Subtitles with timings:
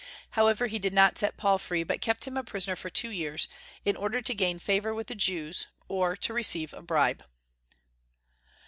[0.31, 3.47] However, he did not set Paul free, but kept him a prisoner for two years,
[3.85, 7.23] in order to gain favor with the Jews, or to receive a bribe.